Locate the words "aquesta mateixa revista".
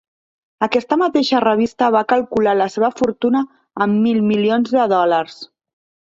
0.67-1.89